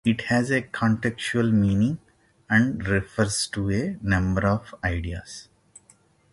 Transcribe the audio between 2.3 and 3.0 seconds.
and